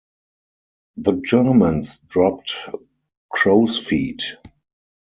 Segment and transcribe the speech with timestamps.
[0.97, 2.55] The Germans dropped
[3.31, 4.23] "crowsfeet".